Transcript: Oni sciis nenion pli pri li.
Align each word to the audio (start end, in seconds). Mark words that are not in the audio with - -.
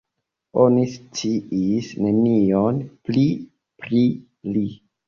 Oni 0.63 0.85
sciis 0.93 1.91
nenion 2.07 2.81
pli 3.07 3.25
pri 3.85 4.05
li. 4.55 4.69